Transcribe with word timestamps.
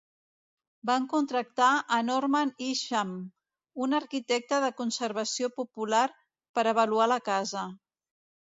Van 0.89 1.03
contractar 1.09 1.67
a 1.97 1.99
Norman 2.07 2.53
Isham, 2.69 3.11
un 3.87 3.95
arquitecte 3.99 4.61
de 4.67 4.73
conservació 4.83 5.53
popular, 5.61 6.03
per 6.59 6.69
avaluar 6.73 7.13
la 7.17 7.23
casa. 7.33 7.69